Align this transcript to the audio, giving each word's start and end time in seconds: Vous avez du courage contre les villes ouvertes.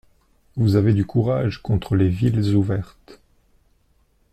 Vous 0.55 0.77
avez 0.77 0.93
du 0.95 1.05
courage 1.05 1.61
contre 1.61 1.95
les 1.95 2.09
villes 2.09 2.55
ouvertes. 2.55 3.21